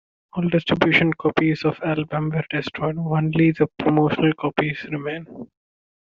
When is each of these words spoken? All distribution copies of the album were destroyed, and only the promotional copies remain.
All 0.33 0.49
distribution 0.49 1.13
copies 1.13 1.63
of 1.63 1.77
the 1.77 1.89
album 1.89 2.31
were 2.31 2.43
destroyed, 2.49 2.95
and 2.95 3.05
only 3.07 3.51
the 3.51 3.67
promotional 3.77 4.33
copies 4.33 4.83
remain. 4.85 5.27